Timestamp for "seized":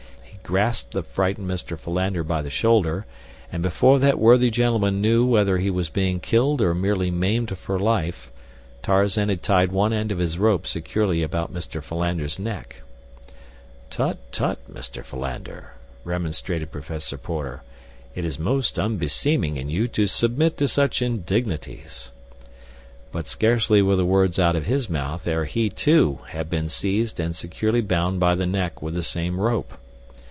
26.67-27.21